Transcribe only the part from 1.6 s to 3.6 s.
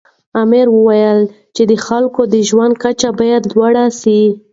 د خلکو د ژوند کچه باید